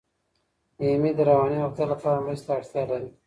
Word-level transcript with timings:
ایمي 0.81 1.11
د 1.15 1.19
رواني 1.29 1.57
روغتیا 1.63 1.85
لپاره 1.91 2.23
مرستې 2.25 2.45
ته 2.47 2.51
اړتیا 2.57 2.83
لري. 2.91 3.09